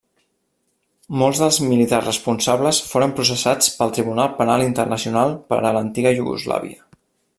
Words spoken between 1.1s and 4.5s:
Molts dels militars responsables foren processats pel Tribunal